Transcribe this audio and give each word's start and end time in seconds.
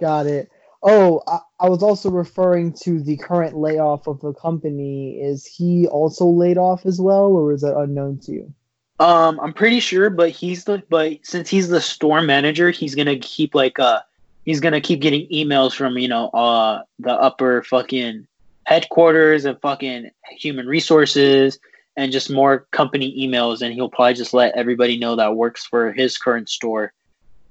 Got 0.00 0.26
it. 0.26 0.50
Oh, 0.82 1.22
I, 1.26 1.38
I 1.60 1.68
was 1.68 1.82
also 1.82 2.10
referring 2.10 2.74
to 2.82 3.00
the 3.00 3.16
current 3.16 3.56
layoff 3.56 4.06
of 4.06 4.20
the 4.20 4.34
company. 4.34 5.18
Is 5.20 5.46
he 5.46 5.86
also 5.86 6.26
laid 6.26 6.58
off 6.58 6.84
as 6.84 7.00
well, 7.00 7.32
or 7.32 7.52
is 7.52 7.62
that 7.62 7.76
unknown 7.76 8.18
to 8.20 8.32
you? 8.32 8.54
Um, 9.00 9.40
I'm 9.40 9.52
pretty 9.52 9.80
sure, 9.80 10.10
but 10.10 10.30
he's 10.30 10.64
the 10.64 10.82
but 10.88 11.18
since 11.22 11.48
he's 11.48 11.68
the 11.68 11.80
store 11.80 12.22
manager, 12.22 12.70
he's 12.70 12.94
gonna 12.94 13.18
keep 13.18 13.54
like 13.54 13.78
uh 13.78 14.00
he's 14.44 14.60
gonna 14.60 14.80
keep 14.80 15.00
getting 15.00 15.26
emails 15.30 15.74
from 15.74 15.98
you 15.98 16.06
know 16.06 16.28
uh 16.28 16.82
the 16.98 17.12
upper 17.12 17.62
fucking 17.62 18.26
headquarters 18.66 19.46
and 19.46 19.60
fucking 19.60 20.10
human 20.30 20.66
resources 20.66 21.58
and 21.96 22.12
just 22.12 22.30
more 22.30 22.66
company 22.70 23.14
emails 23.18 23.62
and 23.62 23.74
he'll 23.74 23.90
probably 23.90 24.14
just 24.14 24.32
let 24.32 24.56
everybody 24.56 24.98
know 24.98 25.16
that 25.16 25.36
works 25.36 25.66
for 25.66 25.92
his 25.92 26.16
current 26.16 26.48
store 26.48 26.92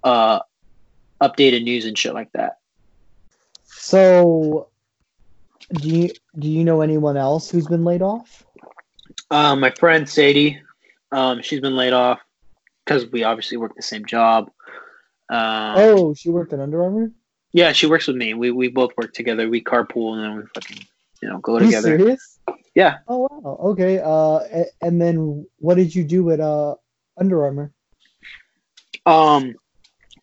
uh 0.04 0.40
updated 1.22 1.64
news 1.64 1.86
and 1.86 1.98
shit 1.98 2.14
like 2.14 2.32
that 2.34 2.58
So, 3.66 4.70
do 5.72 5.90
you 5.90 6.10
do 6.38 6.48
you 6.48 6.64
know 6.64 6.82
anyone 6.82 7.18
else 7.18 7.50
who's 7.50 7.68
been 7.68 7.84
laid 7.84 8.02
off? 8.02 8.44
uh, 9.32 9.56
my 9.56 9.70
friend 9.72 10.08
sadie 10.08 10.60
um 11.12 11.42
she's 11.42 11.60
been 11.62 11.76
laid 11.76 11.94
off 11.94 12.20
because 12.86 13.10
we 13.12 13.24
obviously 13.24 13.58
work 13.58 13.76
the 13.76 13.82
same 13.82 14.06
job 14.06 14.50
um, 15.30 15.76
Oh, 15.78 16.14
she 16.14 16.30
worked 16.30 16.54
at 16.54 16.60
Under 16.60 16.84
Armour. 16.84 17.12
yeah 17.54 17.72
she 17.72 17.88
works 17.88 18.08
with 18.08 18.16
me 18.18 18.34
we 18.34 18.52
we 18.52 18.68
both 18.68 18.92
work 18.98 19.14
together 19.14 19.48
we 19.50 19.62
carpool 19.64 20.14
and 20.14 20.24
then 20.24 20.36
we 20.38 20.44
fucking 20.54 20.86
you 21.22 21.30
know 21.30 21.40
go 21.40 21.56
Are 21.58 21.62
you 21.62 21.68
together 21.68 21.98
serious? 21.98 22.40
yeah 22.76 22.98
Oh 23.08 23.20
wow. 23.30 23.58
Okay. 23.72 24.00
Uh, 24.00 24.40
a- 24.60 24.72
and 24.82 25.00
then 25.02 25.46
what 25.60 25.76
did 25.76 25.94
you 25.96 26.04
do 26.04 26.32
at 26.32 26.40
uh 26.40 26.76
Under 27.18 27.44
Armour? 27.46 27.72
Um, 29.06 29.56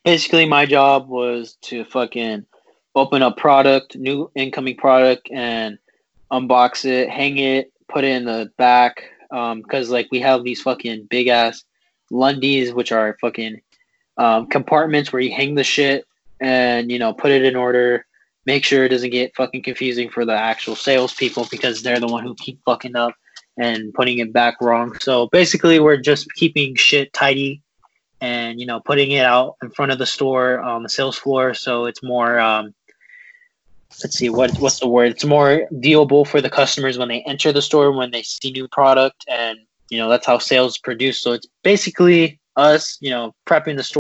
basically, 0.05 0.47
my 0.47 0.67
job 0.67 1.09
was 1.09 1.57
to 1.63 1.85
fucking 1.85 2.47
open 2.95 3.23
up 3.23 3.37
product, 3.37 3.97
new 3.97 4.31
incoming 4.35 4.77
product, 4.77 5.29
and 5.31 5.79
unbox 6.31 6.85
it, 6.85 7.09
hang 7.09 7.39
it, 7.39 7.73
put 7.89 8.05
it 8.05 8.13
in 8.13 8.25
the 8.25 8.51
back. 8.57 9.03
Um, 9.31 9.63
because 9.63 9.91
like 9.91 10.09
we 10.11 10.21
have 10.21 10.43
these 10.43 10.61
fucking 10.61 11.07
big 11.09 11.29
ass 11.29 11.65
Lundies, 12.11 12.75
which 12.75 12.91
are 12.91 13.17
fucking 13.21 13.61
um, 14.17 14.47
compartments 14.49 15.13
where 15.13 15.23
you 15.23 15.33
hang 15.33 15.55
the 15.55 15.63
shit 15.63 16.05
and 16.41 16.91
you 16.91 16.99
know 16.99 17.13
put 17.13 17.31
it 17.31 17.45
in 17.45 17.57
order. 17.57 18.07
Make 18.47 18.65
sure 18.65 18.85
it 18.85 18.89
doesn't 18.89 19.11
get 19.11 19.37
fucking 19.37 19.63
confusing 19.63 20.11
for 20.11 20.25
the 20.25 20.33
actual 20.33 20.75
salespeople 20.75 21.47
because 21.51 21.83
they're 21.83 22.01
the 22.01 22.09
one 22.09 22.25
who 22.25 22.35
keep 22.35 22.61
fucking 22.65 22.97
up 22.97 23.15
and 23.59 23.93
putting 23.95 24.19
it 24.19 24.33
back 24.33 24.61
wrong. 24.61 24.99
So 24.99 25.29
basically, 25.29 25.79
we're 25.79 25.99
just 25.99 26.33
keeping 26.35 26.75
shit 26.75 27.13
tidy 27.13 27.63
and 28.21 28.61
you 28.61 28.67
know 28.67 28.81
putting 28.81 29.13
it 29.13 29.25
out 29.25 29.57
in 29.63 29.71
front 29.71 29.93
of 29.93 29.99
the 29.99 30.07
store 30.07 30.61
on 30.61 30.83
the 30.83 30.89
sales 30.89 31.17
floor. 31.17 31.55
So 31.55 31.87
it's 31.87 32.03
more 32.03 32.39
um 32.41 32.75
let's 34.03 34.17
see 34.17 34.31
what 34.31 34.57
what's 34.59 34.81
the 34.81 34.89
word? 34.89 35.13
It's 35.13 35.25
more 35.25 35.67
viewable 35.73 36.27
for 36.27 36.41
the 36.41 36.51
customers 36.51 36.99
when 36.99 37.09
they 37.09 37.23
enter 37.23 37.53
the 37.53 37.63
store 37.63 37.93
when 37.93 38.11
they 38.11 38.23
see 38.23 38.53
new 38.53 38.69
product 38.69 39.25
and 39.29 39.59
you 39.91 39.99
know 39.99 40.09
that's 40.09 40.27
how 40.27 40.39
sales 40.39 40.79
produce. 40.79 41.21
So 41.21 41.33
it's 41.33 41.47
basically 41.63 42.41
us 42.57 42.99
you 43.01 43.11
know 43.11 43.35
prepping 43.47 43.77
the 43.77 43.85
store 43.85 44.00